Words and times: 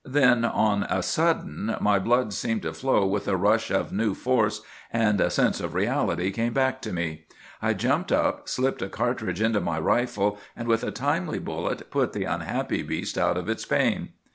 Then 0.03 0.45
on 0.45 0.81
a 0.89 1.03
sudden 1.03 1.75
my 1.79 1.99
blood 1.99 2.33
seemed 2.33 2.63
to 2.63 2.73
flow 2.73 3.05
with 3.05 3.27
a 3.27 3.37
rush 3.37 3.69
of 3.69 3.93
new 3.93 4.15
force, 4.15 4.61
and 4.91 5.21
a 5.21 5.29
sense 5.29 5.61
of 5.61 5.75
reality 5.75 6.31
came 6.31 6.53
back 6.53 6.81
to 6.81 6.91
me. 6.91 7.25
I 7.61 7.73
jumped 7.73 8.11
up, 8.11 8.49
slipped 8.49 8.81
a 8.81 8.89
cartridge 8.89 9.43
into 9.43 9.61
my 9.61 9.79
rifle, 9.79 10.39
and 10.55 10.67
with 10.67 10.83
a 10.83 10.89
timely 10.89 11.37
bullet 11.37 11.91
put 11.91 12.13
the 12.13 12.23
unhappy 12.25 12.81
beast 12.81 13.15
out 13.15 13.37
of 13.37 13.47
its 13.47 13.63
pain. 13.63 14.13